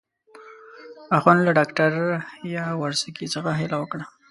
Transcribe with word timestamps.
اخند 1.17 1.39
له 1.45 1.51
ډاکټر 1.57 1.91
یاورسکي 2.55 3.27
څخه 3.33 3.51
هیله 3.59 3.75
وکړه. 3.79 4.05